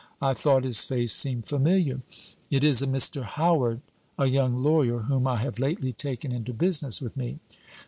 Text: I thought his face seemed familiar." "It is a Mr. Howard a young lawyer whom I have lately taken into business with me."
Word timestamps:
I 0.19 0.33
thought 0.33 0.63
his 0.63 0.81
face 0.81 1.13
seemed 1.13 1.45
familiar." 1.45 2.01
"It 2.49 2.63
is 2.63 2.81
a 2.81 2.87
Mr. 2.87 3.21
Howard 3.21 3.81
a 4.17 4.25
young 4.25 4.55
lawyer 4.55 5.01
whom 5.01 5.27
I 5.27 5.37
have 5.37 5.59
lately 5.59 5.91
taken 5.93 6.31
into 6.31 6.53
business 6.53 7.01
with 7.01 7.15
me." 7.15 7.37